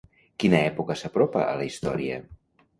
[0.43, 2.21] Quina època s'apropa a la història?